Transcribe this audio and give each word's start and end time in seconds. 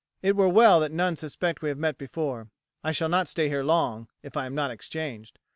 "It 0.23 0.35
were 0.35 0.49
well 0.49 0.79
that 0.79 0.91
none 0.91 1.15
suspect 1.15 1.61
we 1.61 1.69
have 1.69 1.77
met 1.77 1.99
before. 1.99 2.49
I 2.83 2.91
shall 2.91 3.07
not 3.07 3.27
stay 3.27 3.49
here 3.49 3.61
long 3.61 4.07
if 4.23 4.35
I 4.35 4.47
am 4.47 4.55
not 4.55 4.71
exchanged. 4.71 5.37